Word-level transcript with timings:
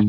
Hello, 0.00 0.08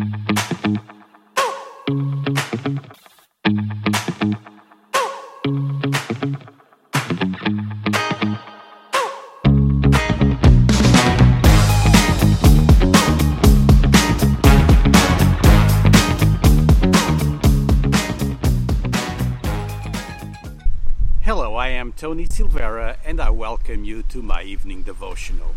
I 21.56 21.68
am 21.68 21.92
Tony 21.92 22.28
Silvera 22.28 22.96
and 23.04 23.20
I 23.20 23.30
welcome 23.30 23.84
you 23.84 24.04
to 24.04 24.22
my 24.22 24.44
evening 24.44 24.84
devotional. 24.84 25.56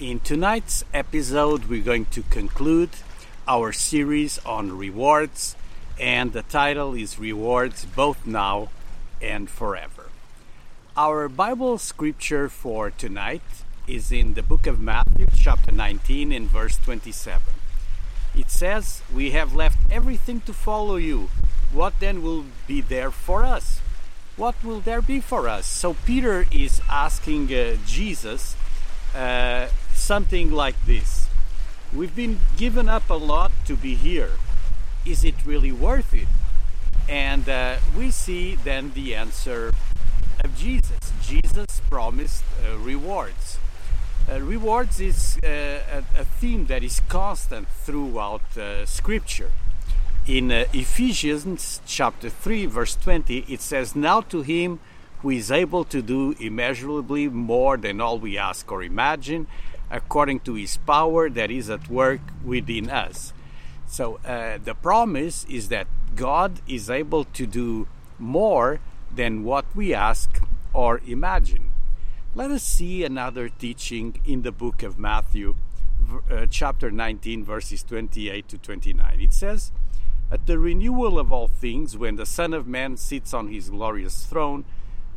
In 0.00 0.20
tonight's 0.20 0.84
episode, 0.94 1.66
we're 1.66 1.82
going 1.82 2.06
to 2.06 2.22
conclude 2.22 2.88
our 3.48 3.72
series 3.72 4.38
on 4.44 4.76
rewards, 4.76 5.56
and 5.98 6.34
the 6.34 6.42
title 6.42 6.92
is 6.92 7.18
Rewards 7.18 7.86
Both 7.86 8.26
Now 8.26 8.68
and 9.22 9.48
Forever. 9.48 10.10
Our 10.98 11.30
Bible 11.30 11.78
scripture 11.78 12.50
for 12.50 12.90
tonight 12.90 13.64
is 13.86 14.12
in 14.12 14.34
the 14.34 14.42
book 14.42 14.66
of 14.66 14.80
Matthew, 14.80 15.26
chapter 15.34 15.72
19, 15.72 16.30
in 16.30 16.46
verse 16.46 16.76
27. 16.76 17.54
It 18.36 18.50
says, 18.50 19.00
We 19.12 19.30
have 19.30 19.54
left 19.54 19.78
everything 19.90 20.42
to 20.42 20.52
follow 20.52 20.96
you. 20.96 21.30
What 21.72 22.00
then 22.00 22.22
will 22.22 22.44
be 22.66 22.82
there 22.82 23.10
for 23.10 23.44
us? 23.44 23.80
What 24.36 24.62
will 24.62 24.80
there 24.80 25.00
be 25.00 25.20
for 25.20 25.48
us? 25.48 25.64
So 25.64 25.94
Peter 26.04 26.46
is 26.52 26.82
asking 26.90 27.52
uh, 27.54 27.76
Jesus 27.86 28.56
uh, 29.16 29.68
something 29.94 30.52
like 30.52 30.84
this 30.84 31.17
We've 31.94 32.14
been 32.14 32.38
given 32.58 32.86
up 32.86 33.08
a 33.08 33.14
lot 33.14 33.50
to 33.64 33.74
be 33.74 33.94
here. 33.94 34.32
Is 35.06 35.24
it 35.24 35.46
really 35.46 35.72
worth 35.72 36.12
it? 36.12 36.28
And 37.08 37.48
uh, 37.48 37.76
we 37.96 38.10
see 38.10 38.56
then 38.56 38.92
the 38.94 39.14
answer 39.14 39.72
of 40.44 40.54
Jesus. 40.54 41.12
Jesus 41.22 41.80
promised 41.88 42.44
uh, 42.62 42.76
rewards. 42.76 43.58
Uh, 44.30 44.40
rewards 44.40 45.00
is 45.00 45.38
uh, 45.42 45.46
a, 45.46 46.20
a 46.20 46.24
theme 46.24 46.66
that 46.66 46.84
is 46.84 47.00
constant 47.08 47.66
throughout 47.68 48.58
uh, 48.58 48.84
Scripture. 48.84 49.50
In 50.26 50.52
uh, 50.52 50.64
Ephesians 50.74 51.80
chapter 51.86 52.28
3, 52.28 52.66
verse 52.66 52.96
20, 52.96 53.46
it 53.48 53.62
says, 53.62 53.96
Now 53.96 54.20
to 54.20 54.42
him 54.42 54.78
who 55.22 55.30
is 55.30 55.50
able 55.50 55.84
to 55.84 56.02
do 56.02 56.36
immeasurably 56.38 57.28
more 57.28 57.78
than 57.78 57.98
all 58.02 58.18
we 58.18 58.36
ask 58.36 58.70
or 58.70 58.82
imagine, 58.82 59.46
according 59.90 60.40
to 60.40 60.54
his 60.54 60.76
power 60.78 61.30
that 61.30 61.50
is 61.50 61.70
at 61.70 61.88
work 61.88 62.20
within 62.44 62.90
us. 62.90 63.32
So 63.86 64.20
uh, 64.24 64.58
the 64.62 64.74
promise 64.74 65.44
is 65.44 65.68
that 65.68 65.86
God 66.14 66.60
is 66.66 66.90
able 66.90 67.24
to 67.24 67.46
do 67.46 67.88
more 68.18 68.80
than 69.14 69.44
what 69.44 69.64
we 69.74 69.94
ask 69.94 70.42
or 70.74 71.00
imagine. 71.06 71.70
Let 72.34 72.50
us 72.50 72.62
see 72.62 73.04
another 73.04 73.48
teaching 73.48 74.20
in 74.26 74.42
the 74.42 74.52
book 74.52 74.82
of 74.82 74.98
Matthew, 74.98 75.56
uh, 76.30 76.46
chapter 76.50 76.90
19, 76.90 77.44
verses 77.44 77.82
28 77.82 78.48
to 78.48 78.58
29. 78.58 79.20
It 79.20 79.32
says, 79.32 79.72
At 80.30 80.46
the 80.46 80.58
renewal 80.58 81.18
of 81.18 81.32
all 81.32 81.48
things, 81.48 81.96
when 81.96 82.16
the 82.16 82.26
Son 82.26 82.52
of 82.52 82.66
Man 82.66 82.96
sits 82.96 83.32
on 83.32 83.48
his 83.48 83.70
glorious 83.70 84.26
throne, 84.26 84.64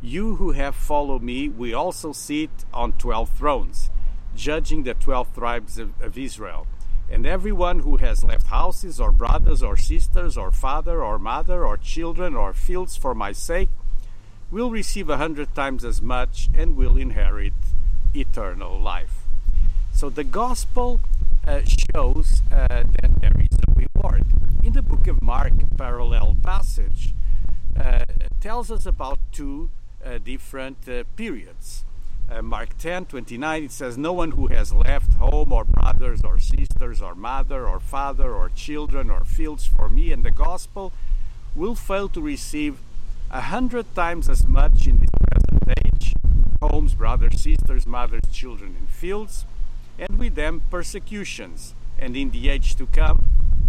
you 0.00 0.36
who 0.36 0.50
have 0.52 0.74
followed 0.74 1.22
me 1.22 1.48
will 1.48 1.76
also 1.76 2.12
sit 2.12 2.50
on 2.74 2.92
twelve 2.94 3.30
thrones, 3.30 3.88
judging 4.36 4.82
the 4.82 4.94
twelve 4.94 5.34
tribes 5.34 5.78
of, 5.78 6.00
of 6.00 6.16
Israel. 6.16 6.66
And 7.10 7.26
everyone 7.26 7.80
who 7.80 7.98
has 7.98 8.24
left 8.24 8.46
houses, 8.46 8.98
or 8.98 9.12
brothers, 9.12 9.62
or 9.62 9.76
sisters, 9.76 10.36
or 10.36 10.50
father, 10.50 11.02
or 11.02 11.18
mother, 11.18 11.66
or 11.66 11.76
children, 11.76 12.34
or 12.34 12.52
fields 12.52 12.96
for 12.96 13.14
my 13.14 13.32
sake, 13.32 13.68
will 14.50 14.70
receive 14.70 15.10
a 15.10 15.18
hundred 15.18 15.54
times 15.54 15.84
as 15.84 16.00
much 16.00 16.48
and 16.54 16.76
will 16.76 16.96
inherit 16.96 17.52
eternal 18.14 18.78
life. 18.78 19.24
So 19.92 20.08
the 20.10 20.24
gospel 20.24 21.00
uh, 21.46 21.60
shows 21.66 22.42
uh, 22.50 22.84
that 23.00 23.20
there 23.20 23.36
is 23.38 23.58
a 23.68 23.72
reward. 23.74 24.24
In 24.62 24.72
the 24.72 24.82
book 24.82 25.06
of 25.06 25.20
Mark, 25.20 25.52
parallel 25.76 26.36
passage 26.42 27.14
uh, 27.78 28.04
tells 28.40 28.70
us 28.70 28.86
about 28.86 29.18
two 29.32 29.70
uh, 30.04 30.18
different 30.18 30.88
uh, 30.88 31.04
periods. 31.16 31.84
Uh, 32.32 32.40
Mark 32.40 32.78
10 32.78 33.06
29, 33.06 33.64
it 33.64 33.72
says, 33.72 33.98
No 33.98 34.12
one 34.14 34.30
who 34.30 34.46
has 34.46 34.72
left 34.72 35.12
home 35.14 35.52
or 35.52 35.64
brothers 35.64 36.22
or 36.22 36.38
sisters 36.38 37.02
or 37.02 37.14
mother 37.14 37.68
or 37.68 37.78
father 37.78 38.34
or 38.34 38.48
children 38.48 39.10
or 39.10 39.22
fields 39.24 39.66
for 39.66 39.90
me 39.90 40.12
and 40.12 40.24
the 40.24 40.30
gospel 40.30 40.92
will 41.54 41.74
fail 41.74 42.08
to 42.08 42.22
receive 42.22 42.78
a 43.30 43.42
hundred 43.42 43.94
times 43.94 44.30
as 44.30 44.46
much 44.46 44.86
in 44.86 44.98
this 44.98 45.10
present 45.20 45.78
age 45.84 46.14
homes, 46.62 46.94
brothers, 46.94 47.42
sisters, 47.42 47.86
mothers, 47.86 48.22
children, 48.32 48.76
and 48.78 48.88
fields, 48.88 49.44
and 49.98 50.18
with 50.18 50.36
them 50.36 50.62
persecutions, 50.70 51.74
and 51.98 52.16
in 52.16 52.30
the 52.30 52.48
age 52.48 52.76
to 52.76 52.86
come, 52.86 53.24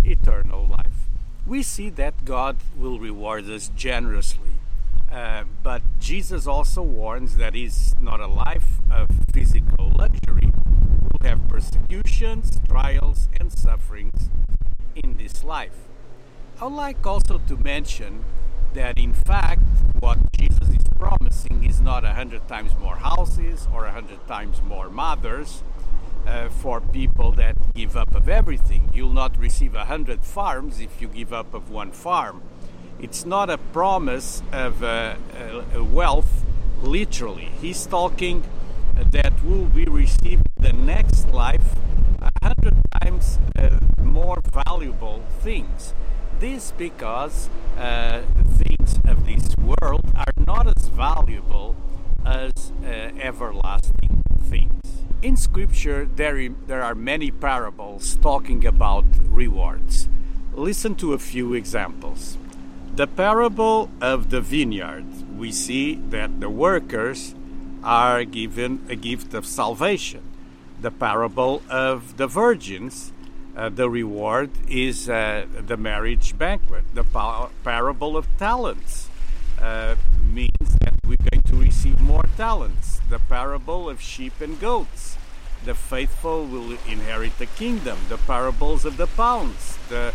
eternal 0.05 0.67
life. 0.67 1.09
We 1.45 1.63
see 1.63 1.89
that 1.91 2.23
God 2.23 2.57
will 2.77 2.99
reward 2.99 3.49
us 3.49 3.71
generously. 3.75 4.52
Uh, 5.11 5.43
but 5.61 5.81
Jesus 5.99 6.47
also 6.47 6.81
warns 6.81 7.37
that 7.37 7.55
it's 7.55 7.95
not 7.99 8.19
a 8.19 8.27
life 8.27 8.79
of 8.91 9.09
physical 9.31 9.91
luxury. 9.97 10.51
We'll 11.01 11.29
have 11.29 11.47
persecutions, 11.47 12.59
trials, 12.67 13.29
and 13.39 13.51
sufferings 13.51 14.29
in 14.95 15.17
this 15.17 15.43
life. 15.43 15.75
I 16.59 16.65
would 16.65 16.73
like 16.73 17.05
also 17.05 17.39
to 17.47 17.57
mention 17.57 18.25
that 18.73 18.97
in 18.97 19.13
fact 19.13 19.63
what 19.99 20.17
Jesus 20.33 20.69
is 20.69 20.83
promising 20.97 21.63
is 21.63 21.81
not 21.81 22.03
a 22.03 22.13
hundred 22.13 22.47
times 22.47 22.71
more 22.79 22.95
houses 22.95 23.67
or 23.73 23.85
a 23.85 23.91
hundred 23.91 24.25
times 24.27 24.61
more 24.63 24.89
mothers 24.89 25.63
uh, 26.25 26.49
for 26.49 26.81
people 26.81 27.31
that 27.33 27.55
give 27.73 27.95
up 27.95 28.15
of 28.15 28.29
everything. 28.29 28.89
You'll 28.93 29.13
not 29.13 29.37
receive 29.37 29.75
a 29.75 29.85
hundred 29.85 30.23
farms 30.23 30.79
if 30.79 31.01
you 31.01 31.07
give 31.07 31.33
up 31.33 31.53
of 31.53 31.69
one 31.69 31.91
farm. 31.91 32.41
It's 32.99 33.25
not 33.25 33.49
a 33.49 33.57
promise 33.57 34.41
of 34.51 34.83
uh, 34.83 35.15
uh, 35.75 35.83
wealth, 35.83 36.45
literally. 36.81 37.51
He's 37.61 37.85
talking 37.85 38.43
that 38.95 39.33
we'll 39.43 39.65
be 39.65 39.85
received 39.85 40.47
the 40.57 40.73
next 40.73 41.29
life 41.29 41.75
a 42.21 42.31
hundred 42.45 42.75
times 43.01 43.39
uh, 43.57 43.79
more 44.01 44.41
valuable 44.65 45.23
things. 45.41 45.93
This 46.39 46.71
because 46.77 47.49
uh, 47.77 48.21
things 48.57 48.99
of 49.05 49.25
this 49.25 49.55
world 49.57 50.05
are 50.15 50.33
not 50.45 50.67
as 50.67 50.87
valuable 50.87 51.75
as 52.25 52.71
uh, 52.83 52.87
everlasting 53.19 54.21
things. 54.43 54.81
In 55.21 55.37
Scripture, 55.37 56.07
there, 56.15 56.49
there 56.67 56.81
are 56.81 56.95
many 56.95 57.31
parables 57.31 58.17
talking 58.21 58.65
about 58.65 59.05
rewards. 59.23 60.07
Listen 60.53 60.95
to 60.95 61.13
a 61.13 61.17
few 61.17 61.53
examples. 61.53 62.37
The 62.95 63.07
parable 63.07 63.89
of 64.01 64.29
the 64.29 64.39
vineyard, 64.39 65.05
we 65.35 65.51
see 65.51 65.95
that 66.11 66.39
the 66.39 66.49
workers 66.49 67.33
are 67.83 68.23
given 68.23 68.85
a 68.87 68.95
gift 68.95 69.33
of 69.33 69.47
salvation. 69.47 70.21
The 70.79 70.91
parable 70.91 71.63
of 71.71 72.17
the 72.17 72.27
virgins, 72.27 73.11
uh, 73.57 73.69
the 73.69 73.89
reward 73.89 74.51
is 74.69 75.09
uh, 75.09 75.47
the 75.57 75.75
marriage 75.75 76.37
banquet. 76.37 76.83
The 76.93 77.03
pa- 77.03 77.49
parable 77.63 78.15
of 78.15 78.27
talents 78.37 79.09
uh, 79.59 79.95
means 80.23 80.77
that 80.81 80.93
we're 81.07 81.25
going 81.31 81.41
to 81.47 81.55
receive 81.55 81.99
more 81.99 82.25
talents. 82.37 83.01
The 83.09 83.17
parable 83.17 83.89
of 83.89 84.01
sheep 84.01 84.39
and 84.39 84.59
goats, 84.59 85.17
the 85.65 85.73
faithful 85.73 86.45
will 86.45 86.77
inherit 86.87 87.39
the 87.39 87.47
kingdom. 87.47 87.97
The 88.09 88.17
parables 88.17 88.85
of 88.85 88.97
the 88.97 89.07
pounds, 89.07 89.79
the 89.89 90.13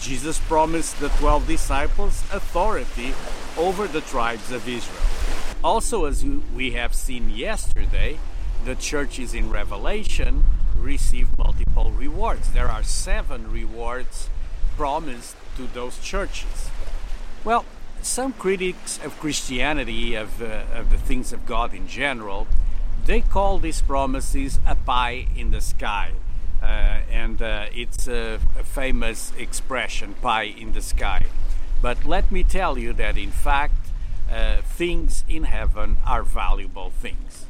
Jesus 0.00 0.38
promised 0.40 1.00
the 1.00 1.08
12 1.08 1.46
disciples 1.46 2.22
authority 2.32 3.14
over 3.56 3.86
the 3.86 4.00
tribes 4.02 4.50
of 4.50 4.68
Israel. 4.68 5.00
Also, 5.62 6.04
as 6.04 6.24
we 6.54 6.72
have 6.72 6.94
seen 6.94 7.30
yesterday, 7.30 8.18
the 8.64 8.74
churches 8.74 9.34
in 9.34 9.50
Revelation 9.50 10.44
receive 10.76 11.36
multiple 11.38 11.90
rewards. 11.90 12.50
There 12.50 12.68
are 12.68 12.82
seven 12.82 13.50
rewards 13.50 14.28
promised 14.76 15.36
to 15.56 15.66
those 15.68 15.98
churches. 15.98 16.70
Well, 17.44 17.64
some 18.02 18.32
critics 18.34 18.98
of 19.02 19.18
Christianity, 19.18 20.14
of, 20.14 20.42
uh, 20.42 20.64
of 20.74 20.90
the 20.90 20.98
things 20.98 21.32
of 21.32 21.46
God 21.46 21.72
in 21.72 21.86
general, 21.88 22.46
they 23.06 23.20
call 23.20 23.58
these 23.58 23.80
promises 23.80 24.58
a 24.66 24.74
pie 24.74 25.26
in 25.36 25.50
the 25.50 25.60
sky. 25.60 26.12
And 27.34 27.42
uh, 27.42 27.66
it's 27.74 28.06
a, 28.06 28.38
a, 28.56 28.62
famous 28.62 29.32
expression, 29.36 30.14
pie 30.22 30.54
in 30.56 30.72
the 30.72 30.80
sky. 30.80 31.26
But 31.82 32.04
let 32.04 32.30
me 32.30 32.44
tell 32.44 32.78
you 32.78 32.92
that 32.92 33.18
in 33.18 33.32
fact, 33.32 33.88
uh, 34.30 34.58
things 34.62 35.24
in 35.28 35.42
heaven 35.42 35.96
are 36.06 36.22
valuable 36.22 36.90
things. 36.90 37.46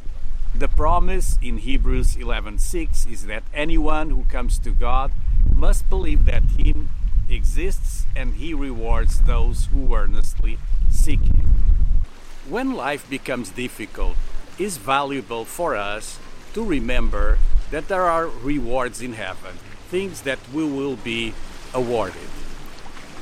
The 0.54 0.68
promise 0.68 1.38
in 1.42 1.58
Hebrews 1.58 2.16
11:6 2.16 3.04
is 3.12 3.26
that 3.26 3.42
anyone 3.52 4.08
who 4.08 4.24
comes 4.24 4.58
to 4.60 4.70
God 4.70 5.12
must 5.54 5.90
believe 5.90 6.24
that 6.24 6.44
He 6.56 6.74
exists 7.28 8.06
and 8.16 8.36
He 8.36 8.54
rewards 8.54 9.20
those 9.20 9.66
who 9.66 9.94
earnestly 9.94 10.56
seek 10.88 11.20
Him. 11.20 11.52
When 12.48 12.72
life 12.72 13.04
becomes 13.10 13.50
difficult, 13.50 14.16
it's 14.58 14.78
valuable 14.78 15.44
for 15.44 15.76
us 15.76 16.18
to 16.54 16.64
remember 16.64 17.36
that 17.70 17.88
there 17.88 18.04
are 18.04 18.28
rewards 18.28 19.02
in 19.02 19.12
heaven, 19.12 19.58
things 19.94 20.22
that 20.22 20.40
we 20.52 20.64
will 20.64 20.96
be 20.96 21.32
awarded. 21.72 22.28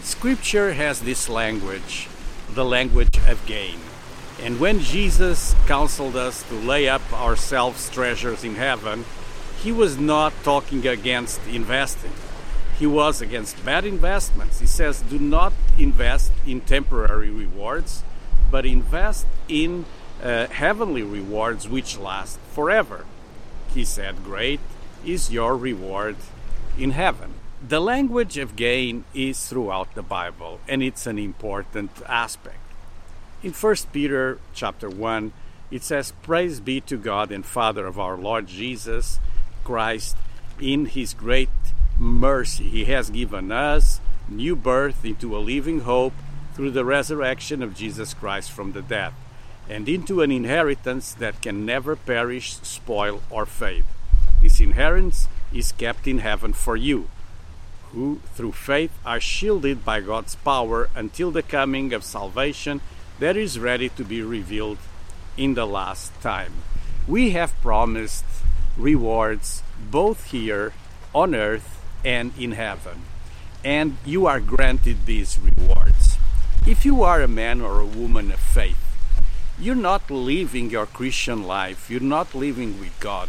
Scripture 0.03 0.73
has 0.73 1.03
this 1.03 1.29
language, 1.29 2.09
the 2.55 2.65
language 2.65 3.19
of 3.29 3.45
gain. 3.45 3.79
And 4.41 4.59
when 4.59 4.81
Jesus 4.81 5.55
counseled 5.67 6.17
us 6.17 6.43
to 6.45 6.55
lay 6.55 6.89
up 6.89 7.03
ourselves 7.13 7.91
treasures 7.91 8.43
in 8.43 8.55
heaven, 8.55 9.05
he 9.63 9.71
was 9.71 9.99
not 9.99 10.33
talking 10.45 10.87
against 10.87 11.47
investing. 11.47 12.15
He 12.79 12.87
was 12.87 13.21
against 13.21 13.63
bad 13.67 13.85
investments. 13.85 14.61
He 14.61 14.67
says, 14.67 15.03
do 15.03 15.19
not 15.19 15.53
invest 15.77 16.33
in 16.47 16.63
temporary 16.63 17.29
rewards, 17.29 18.03
but 18.51 18.65
invest 18.65 19.27
in 19.47 19.85
uh, 20.23 20.47
heavenly 20.47 21.03
rewards 21.03 21.69
which 21.69 21.99
last 21.99 22.39
forever. 22.55 23.05
He 23.75 23.85
said, 23.85 24.25
Great 24.25 24.61
is 25.05 25.31
your 25.31 25.55
reward 25.55 26.17
in 26.79 26.93
heaven. 26.93 27.35
The 27.67 27.81
language 27.81 28.39
of 28.39 28.57
gain 28.57 29.05
is 29.15 29.47
throughout 29.47 29.95
the 29.95 30.03
Bible, 30.03 30.61
and 30.67 30.83
it's 30.83 31.07
an 31.07 31.19
important 31.19 31.91
aspect. 32.09 32.59
In 33.43 33.53
1 33.53 33.77
Peter 33.93 34.39
chapter 34.53 34.89
1, 34.89 35.33
it 35.71 35.83
says, 35.83 36.13
Praise 36.23 36.61
be 36.61 36.81
to 36.83 36.97
God 36.97 37.31
and 37.31 37.47
Father 37.47 37.87
of 37.87 37.99
our 37.99 38.17
Lord 38.17 38.47
Jesus 38.47 39.19
Christ. 39.65 40.17
In 40.61 40.87
his 40.87 41.15
great 41.15 41.49
mercy, 41.99 42.69
he 42.69 42.85
has 42.87 43.11
given 43.11 43.53
us 43.53 44.01
new 44.29 44.57
birth 44.57 45.05
into 45.05 45.37
a 45.37 45.39
living 45.39 45.81
hope 45.81 46.15
through 46.55 46.71
the 46.71 46.85
resurrection 46.85 47.63
of 47.63 47.75
Jesus 47.75 48.15
Christ 48.15 48.51
from 48.51 48.73
the 48.73 48.83
dead, 48.83 49.13
and 49.69 49.89
into 49.89 50.21
an 50.21 50.31
inheritance 50.31 51.15
that 51.15 51.41
can 51.41 51.65
never 51.65 51.97
perish, 51.97 52.55
spoil, 52.63 53.23
or 53.31 53.47
fade. 53.47 53.85
This 54.43 54.61
inheritance 54.61 55.29
is 55.53 55.71
kept 55.71 56.09
in 56.09 56.19
heaven 56.19 56.53
for 56.53 56.77
you 56.77 57.09
who 57.93 58.21
through 58.35 58.53
faith 58.53 58.91
are 59.07 59.21
shielded 59.21 59.85
by 59.85 60.01
God's 60.01 60.35
power 60.35 60.89
until 60.97 61.31
the 61.31 61.43
coming 61.43 61.93
of 61.93 62.03
salvation 62.03 62.81
that 63.21 63.37
is 63.37 63.61
ready 63.61 63.89
to 63.91 64.05
be 64.05 64.21
revealed 64.21 64.79
in 65.37 65.55
the 65.55 65.67
last 65.67 66.11
time. 66.21 66.53
We 67.07 67.31
have 67.31 67.61
promised 67.63 68.25
rewards 68.77 69.63
both 69.91 70.31
here 70.31 70.73
on 71.15 71.35
earth 71.35 71.81
and 72.05 72.33
in 72.37 72.53
heaven, 72.53 73.03
and 73.65 73.97
you 74.05 74.27
are 74.27 74.41
granted 74.41 75.07
these 75.07 75.39
rewards. 75.39 76.17
If 76.67 76.85
you 76.85 77.03
are 77.03 77.23
a 77.23 77.29
man 77.29 77.61
or 77.61 77.79
a 77.79 77.87
woman 77.87 78.33
of 78.33 78.41
faith, 78.41 78.79
you're 79.59 79.75
not 79.75 80.11
living 80.11 80.71
your 80.71 80.87
Christian 80.87 81.45
life, 81.45 81.91
you're 81.91 82.01
not 82.01 82.35
living 82.35 82.81
with 82.81 82.99
God 82.99 83.29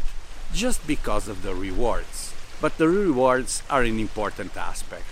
just 0.54 0.86
because 0.88 1.28
of 1.28 1.42
the 1.44 1.54
rewards 1.54 2.34
but 2.64 2.78
the 2.78 2.88
rewards 2.88 3.62
are 3.70 3.84
an 3.84 4.00
important 4.00 4.56
aspect. 4.56 5.04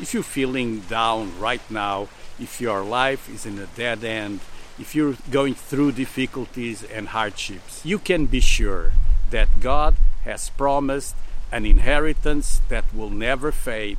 If 0.00 0.14
you're 0.14 0.22
feeling 0.22 0.80
down 0.88 1.38
right 1.38 1.60
now, 1.70 2.08
if 2.40 2.62
your 2.62 2.82
life 2.82 3.28
is 3.28 3.44
in 3.44 3.58
a 3.58 3.66
dead 3.66 4.02
end, 4.02 4.40
if 4.78 4.94
you're 4.94 5.18
going 5.30 5.54
through 5.54 5.92
difficulties 5.92 6.82
and 6.82 7.08
hardships, 7.08 7.84
you 7.84 7.98
can 7.98 8.24
be 8.24 8.40
sure 8.40 8.94
that 9.28 9.60
God 9.60 9.96
has 10.24 10.48
promised 10.48 11.14
an 11.52 11.66
inheritance 11.66 12.62
that 12.70 12.86
will 12.94 13.10
never 13.10 13.52
fade, 13.52 13.98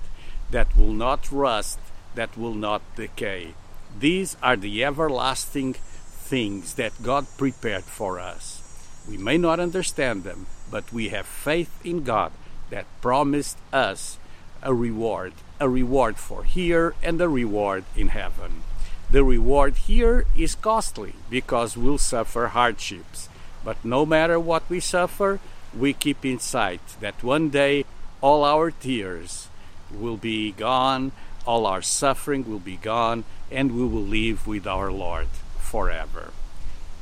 that 0.49 0.75
will 0.75 0.91
not 0.91 1.31
rust, 1.31 1.77
that 2.15 2.35
will 2.35 2.55
not 2.55 2.81
decay. 2.95 3.53
These 3.99 4.35
are 4.41 4.57
the 4.57 4.83
everlasting 4.83 5.75
things 5.75 6.73
that 6.73 7.03
God 7.03 7.27
prepared 7.37 7.83
for 7.83 8.19
us. 8.19 8.64
We 9.07 9.17
may 9.17 9.37
not 9.37 9.59
understand 9.59 10.23
them, 10.23 10.47
but 10.71 10.91
we 10.91 11.09
have 11.09 11.25
faith 11.25 11.69
in 11.85 12.03
God 12.03 12.31
that 12.69 12.85
promised 13.01 13.57
us 13.71 14.17
a 14.63 14.73
reward, 14.73 15.33
a 15.59 15.69
reward 15.69 16.17
for 16.17 16.43
here 16.43 16.95
and 17.03 17.21
a 17.21 17.29
reward 17.29 17.85
in 17.95 18.09
heaven. 18.09 18.63
The 19.09 19.23
reward 19.23 19.75
here 19.75 20.25
is 20.35 20.55
costly 20.55 21.13
because 21.29 21.77
we'll 21.77 21.99
suffer 21.99 22.47
hardships. 22.47 23.29
But 23.63 23.83
no 23.85 24.05
matter 24.05 24.39
what 24.39 24.63
we 24.69 24.79
suffer, 24.79 25.39
we 25.77 25.93
keep 25.93 26.25
in 26.25 26.39
sight 26.39 26.81
that 26.99 27.23
one 27.23 27.49
day 27.49 27.85
all 28.21 28.43
our 28.43 28.71
tears 28.71 29.49
will 29.91 30.17
be 30.17 30.51
gone, 30.51 31.11
all 31.45 31.67
our 31.67 31.81
suffering 31.81 32.49
will 32.49 32.59
be 32.59 32.77
gone, 32.77 33.23
and 33.51 33.75
we 33.75 33.85
will 33.85 34.01
live 34.01 34.47
with 34.47 34.65
our 34.65 34.91
Lord 34.91 35.27
forever. 35.59 36.31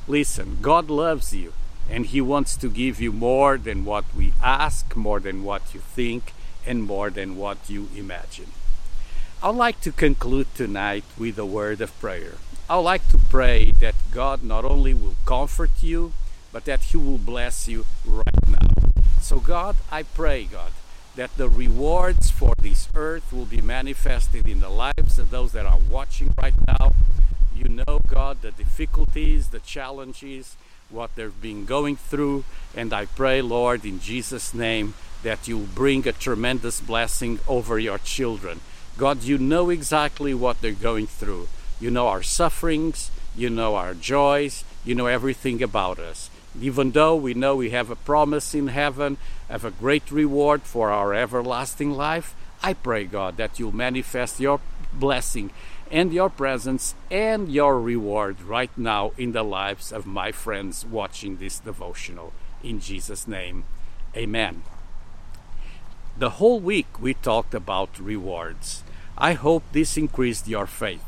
Listen, 0.06 0.58
God 0.60 0.90
loves 0.90 1.34
you 1.34 1.54
and 1.90 2.06
He 2.06 2.20
wants 2.20 2.56
to 2.56 2.68
give 2.68 3.00
you 3.00 3.12
more 3.12 3.58
than 3.58 3.84
what 3.84 4.04
we 4.16 4.32
ask, 4.42 4.96
more 4.96 5.20
than 5.20 5.44
what 5.44 5.74
you 5.74 5.80
think, 5.80 6.32
and 6.66 6.82
more 6.82 7.10
than 7.10 7.36
what 7.36 7.58
you 7.68 7.88
imagine. 7.96 8.52
I'd 9.42 9.54
like 9.54 9.80
to 9.82 9.92
conclude 9.92 10.54
tonight 10.54 11.04
with 11.18 11.38
a 11.38 11.44
word 11.44 11.80
of 11.80 11.98
prayer. 12.00 12.34
I'd 12.68 12.78
like 12.78 13.06
to 13.08 13.18
pray 13.18 13.72
that 13.80 13.94
God 14.10 14.42
not 14.42 14.64
only 14.64 14.94
will 14.94 15.16
comfort 15.26 15.82
you, 15.82 16.14
but 16.50 16.64
that 16.64 16.84
He 16.84 16.96
will 16.96 17.18
bless 17.18 17.68
you 17.68 17.84
right 18.06 18.48
now. 18.48 18.68
So, 19.20 19.40
God, 19.40 19.76
I 19.90 20.02
pray, 20.04 20.44
God, 20.44 20.72
that 21.16 21.36
the 21.36 21.48
rewards 21.48 22.30
for 22.30 22.54
this 22.58 22.88
earth 22.94 23.32
will 23.32 23.44
be 23.44 23.60
manifested 23.60 24.48
in 24.48 24.60
the 24.60 24.68
lives 24.68 25.18
of 25.18 25.30
those 25.30 25.52
that 25.52 25.66
are 25.66 25.78
watching 25.90 26.32
right 26.40 26.54
now. 26.66 26.94
You 27.54 27.68
know, 27.68 28.00
God, 28.08 28.42
the 28.42 28.50
difficulties, 28.50 29.48
the 29.48 29.60
challenges, 29.60 30.56
what 30.90 31.14
they've 31.16 31.40
been 31.40 31.64
going 31.64 31.96
through. 31.96 32.44
And 32.74 32.92
I 32.92 33.06
pray, 33.06 33.42
Lord, 33.42 33.84
in 33.84 34.00
Jesus' 34.00 34.54
name, 34.54 34.94
that 35.22 35.48
you 35.48 35.68
bring 35.74 36.06
a 36.06 36.12
tremendous 36.12 36.80
blessing 36.80 37.40
over 37.48 37.78
your 37.78 37.98
children. 37.98 38.60
God, 38.96 39.22
you 39.22 39.38
know 39.38 39.70
exactly 39.70 40.34
what 40.34 40.60
they're 40.60 40.72
going 40.72 41.06
through. 41.06 41.48
You 41.80 41.90
know 41.90 42.06
our 42.08 42.22
sufferings, 42.22 43.10
you 43.36 43.50
know 43.50 43.74
our 43.74 43.94
joys, 43.94 44.64
you 44.84 44.94
know 44.94 45.06
everything 45.06 45.62
about 45.62 45.98
us. 45.98 46.30
Even 46.60 46.92
though 46.92 47.16
we 47.16 47.34
know 47.34 47.56
we 47.56 47.70
have 47.70 47.90
a 47.90 47.96
promise 47.96 48.54
in 48.54 48.68
heaven, 48.68 49.16
have 49.48 49.64
a 49.64 49.72
great 49.72 50.10
reward 50.10 50.62
for 50.62 50.90
our 50.90 51.12
everlasting 51.12 51.90
life, 51.90 52.36
I 52.62 52.74
pray, 52.74 53.04
God, 53.04 53.36
that 53.36 53.58
you'll 53.58 53.74
manifest 53.74 54.40
your 54.40 54.60
blessing 54.92 55.50
and 55.94 56.12
your 56.12 56.28
presence 56.28 56.96
and 57.08 57.48
your 57.52 57.80
reward 57.80 58.42
right 58.42 58.76
now 58.76 59.12
in 59.16 59.30
the 59.30 59.44
lives 59.44 59.92
of 59.92 60.04
my 60.04 60.32
friends 60.32 60.84
watching 60.84 61.36
this 61.36 61.60
devotional. 61.60 62.32
In 62.64 62.80
Jesus' 62.80 63.28
name, 63.28 63.62
amen. 64.16 64.64
The 66.18 66.30
whole 66.30 66.58
week 66.58 67.00
we 67.00 67.14
talked 67.14 67.54
about 67.54 68.00
rewards. 68.00 68.82
I 69.16 69.34
hope 69.34 69.62
this 69.70 69.96
increased 69.96 70.48
your 70.48 70.66
faith. 70.66 71.04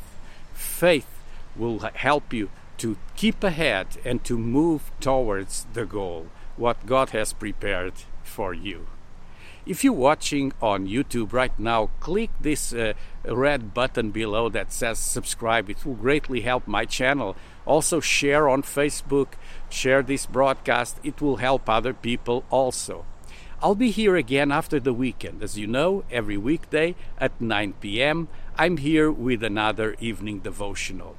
Faith 0.54 1.10
will 1.56 1.80
help 1.80 2.32
you 2.32 2.48
to 2.78 2.96
keep 3.16 3.42
ahead 3.42 3.88
and 4.04 4.22
to 4.22 4.38
move 4.38 4.92
towards 5.00 5.66
the 5.74 5.84
goal, 5.84 6.28
what 6.56 6.86
God 6.86 7.10
has 7.10 7.32
prepared 7.32 7.94
for 8.22 8.54
you. 8.54 8.86
If 9.66 9.82
you're 9.82 9.92
watching 9.92 10.52
on 10.62 10.86
YouTube 10.86 11.32
right 11.32 11.58
now, 11.58 11.90
click 11.98 12.30
this 12.40 12.72
uh, 12.72 12.92
red 13.24 13.74
button 13.74 14.12
below 14.12 14.48
that 14.50 14.72
says 14.72 15.00
subscribe. 15.00 15.68
It 15.68 15.84
will 15.84 15.96
greatly 15.96 16.42
help 16.42 16.68
my 16.68 16.84
channel. 16.84 17.34
Also, 17.64 17.98
share 17.98 18.48
on 18.48 18.62
Facebook, 18.62 19.30
share 19.68 20.04
this 20.04 20.24
broadcast. 20.24 21.00
It 21.02 21.20
will 21.20 21.38
help 21.38 21.68
other 21.68 21.92
people 21.92 22.44
also. 22.48 23.04
I'll 23.60 23.74
be 23.74 23.90
here 23.90 24.14
again 24.14 24.52
after 24.52 24.78
the 24.78 24.92
weekend. 24.92 25.42
As 25.42 25.58
you 25.58 25.66
know, 25.66 26.04
every 26.12 26.36
weekday 26.36 26.94
at 27.18 27.40
9 27.40 27.72
p.m., 27.80 28.28
I'm 28.56 28.76
here 28.76 29.10
with 29.10 29.42
another 29.42 29.96
evening 29.98 30.38
devotional. 30.40 31.16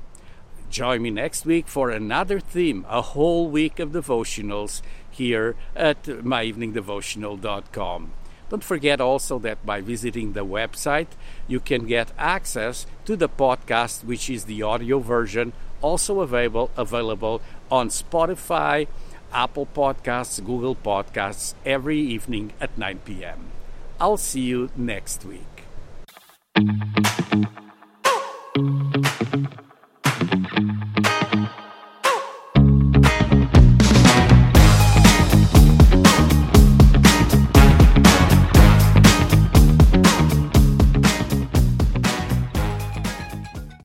Join 0.70 1.02
me 1.02 1.10
next 1.10 1.46
week 1.46 1.68
for 1.68 1.90
another 1.90 2.40
theme, 2.40 2.86
a 2.88 3.02
whole 3.02 3.50
week 3.50 3.80
of 3.80 3.92
devotionals 3.92 4.82
here 5.10 5.58
at 5.76 6.04
myeveningdevotional.com. 6.04 8.14
Don't 8.50 8.64
forget 8.64 9.02
also 9.02 9.40
that 9.40 9.66
by 9.66 9.82
visiting 9.82 10.34
the 10.34 10.46
website, 10.46 11.08
you 11.48 11.60
can 11.60 11.86
get 11.86 12.12
access 12.18 12.86
to 13.06 13.16
the 13.16 13.28
podcast, 13.28 14.04
which 14.04 14.30
is 14.30 14.46
the 14.46 14.64
audio 14.64 15.00
version, 15.00 15.54
also 15.82 16.22
available 16.22 16.72
available 16.78 17.42
on 17.70 17.90
Spotify, 17.90 18.88
Apple 19.34 19.68
Podcasts, 19.76 20.44
Google 20.44 20.76
Podcasts 20.76 21.54
every 21.66 22.00
evening 22.00 22.54
at 22.62 22.78
9 22.78 23.00
p.m. 23.06 23.52
I'll 24.00 24.18
see 24.18 24.42
you 24.42 24.70
next 24.76 25.26
week. 25.26 25.64